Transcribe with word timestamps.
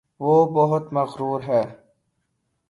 وہ 0.21 0.35
بہت 0.53 0.93
مغرور 0.93 1.39
ہےـ 1.43 1.63